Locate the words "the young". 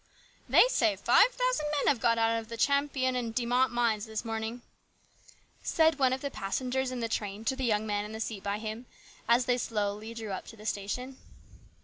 7.55-7.85